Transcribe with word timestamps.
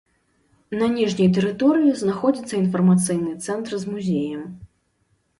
На 0.79 0.85
ніжняй 0.93 1.27
тэрыторыі 1.37 1.91
знаходзіцца 2.01 2.53
інфармацыйны 2.61 3.35
цэнтр 3.49 3.71
з 3.83 3.91
музеем. 3.91 4.41